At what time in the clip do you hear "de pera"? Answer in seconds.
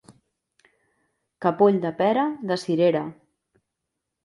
1.85-2.25